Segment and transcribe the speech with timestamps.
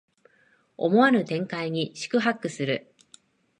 [0.77, 2.91] 思わぬ展開に四苦八苦する